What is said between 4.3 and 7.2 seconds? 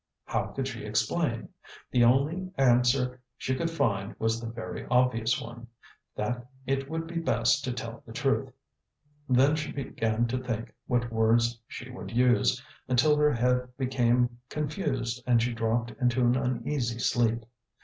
the very obvious one, that it would be